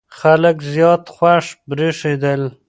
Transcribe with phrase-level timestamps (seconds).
[0.19, 2.41] خلک زیات خوښ برېښېدل.